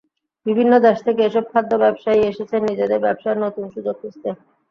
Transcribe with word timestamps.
বিভিন্ন 0.45 0.73
দেশ 0.85 0.97
থেকে 1.07 1.21
এসব 1.23 1.45
খাদ্য 1.51 1.71
ব্যবসায়ী 1.83 2.21
এসেছেন 2.23 2.61
নিজেদের 2.63 2.99
ব্যবসার 3.05 3.35
নতুন 3.45 3.65
সুযোগ 3.73 3.95
খুঁজতে। 4.01 4.29